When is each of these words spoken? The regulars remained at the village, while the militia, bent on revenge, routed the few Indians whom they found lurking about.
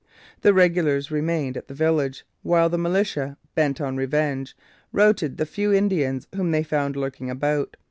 The 0.41 0.51
regulars 0.51 1.11
remained 1.11 1.55
at 1.57 1.67
the 1.67 1.75
village, 1.75 2.25
while 2.41 2.69
the 2.69 2.77
militia, 2.79 3.37
bent 3.53 3.79
on 3.79 3.97
revenge, 3.97 4.57
routed 4.91 5.37
the 5.37 5.45
few 5.45 5.71
Indians 5.71 6.27
whom 6.33 6.49
they 6.49 6.63
found 6.63 6.95
lurking 6.95 7.29
about. 7.29 7.77